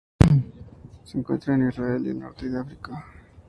Se 1.03 1.15
encuentra 1.15 1.53
en 1.53 1.67
Israel 1.69 2.07
y 2.07 2.09
el 2.09 2.17
norte 2.19 2.49
de 2.49 2.59
África. 2.59 3.05